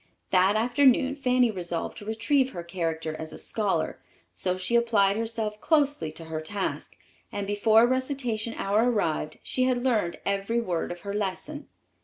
That 0.31 0.55
afternoon 0.55 1.15
Fanny 1.15 1.51
resolved 1.51 1.95
to 1.99 2.05
retrieve 2.05 2.49
her 2.53 2.63
character 2.63 3.13
as 3.19 3.31
a 3.31 3.37
scholar; 3.37 3.99
so 4.33 4.57
she 4.57 4.75
applied 4.75 5.15
herself 5.15 5.61
closely 5.61 6.11
to 6.13 6.25
her 6.25 6.41
task, 6.41 6.95
and 7.31 7.45
before 7.45 7.85
recitation 7.85 8.55
hour 8.55 8.89
arrived 8.89 9.37
she 9.43 9.65
had 9.65 9.83
learned 9.83 10.17
every 10.25 10.59
word 10.59 10.91
of 10.91 11.01
her 11.01 11.13
lesson. 11.13 11.67